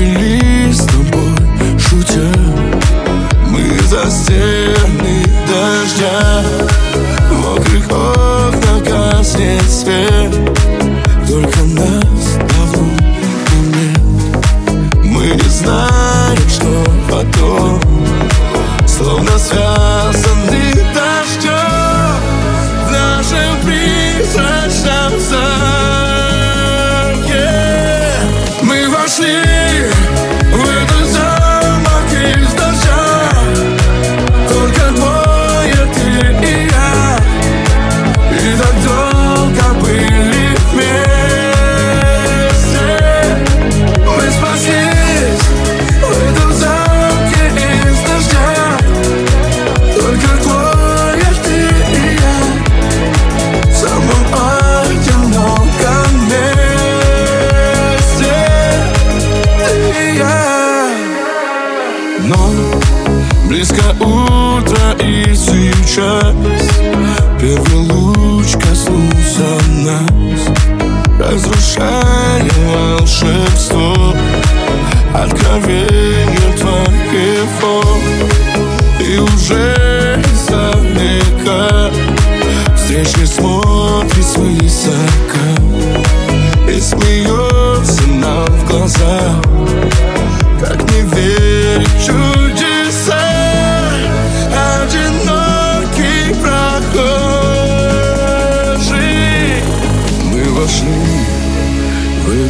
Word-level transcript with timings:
Были 0.00 0.72
с 0.72 0.78
тобой, 0.86 1.78
шутя. 1.78 2.32
Мы 3.48 3.78
за 3.86 4.10
стены 4.10 5.26
дождя. 5.46 6.42
В 7.28 7.38
мокрых 7.38 7.84
окнах 7.84 8.82
гаснет 8.82 9.62
свет. 9.70 10.32
Только 11.28 11.60
нас 11.64 12.38
давно 12.48 12.88
нет. 13.76 14.00
Мы 15.04 15.34
не 15.34 15.50
знаем, 15.50 16.48
что 16.48 16.82
потом. 17.10 17.89
Близко 63.50 63.82
утро 63.98 64.92
и 65.04 65.34
сейчас 65.34 66.32
Первый 67.40 67.90
луч 67.90 68.09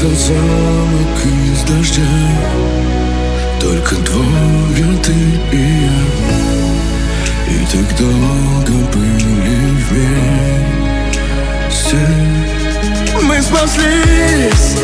этот 0.00 0.18
замок 0.18 1.18
из 1.26 1.60
дождя. 1.64 2.02
Только 3.60 3.96
двое 3.96 4.96
ты 5.04 5.12
и 5.52 5.58
я. 5.84 6.00
И 7.48 7.66
так 7.66 7.88
долго 7.98 8.72
были 8.94 9.74
вместе. 9.90 10.80
Мы 13.22 13.42
спаслись 13.42 14.76